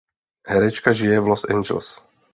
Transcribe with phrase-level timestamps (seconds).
[0.49, 1.87] Herečka žije v Los Angeles.